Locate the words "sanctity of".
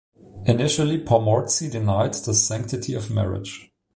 2.33-3.11